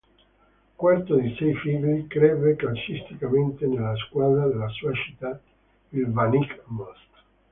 Quarto 0.77 1.15
di 1.19 1.35
sei 1.37 1.53
figli, 1.57 2.07
crebbe 2.07 2.55
calcisticamente 2.55 3.67
nella 3.67 3.95
squadra 3.97 4.47
della 4.47 4.67
sua 4.69 4.91
città, 4.95 5.39
il 5.89 6.07
Baník 6.07 6.63
Most. 6.69 7.09